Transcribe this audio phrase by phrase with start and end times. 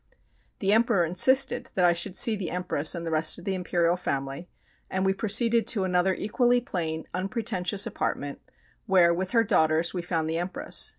[0.57, 3.95] The Emperor insisted that I should see the Empress and the rest of the Imperial
[3.95, 4.49] Family,
[4.89, 8.41] and we proceeded to another equally plain, unpretentious apartment
[8.87, 10.89] where, with her daughters, we found the Empress.